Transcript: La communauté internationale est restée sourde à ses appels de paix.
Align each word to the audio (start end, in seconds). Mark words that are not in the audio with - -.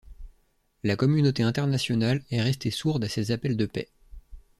La 0.81 0.95
communauté 0.95 1.43
internationale 1.43 2.23
est 2.31 2.41
restée 2.41 2.71
sourde 2.71 3.03
à 3.03 3.07
ses 3.07 3.29
appels 3.29 3.55
de 3.55 3.67
paix. 3.67 3.91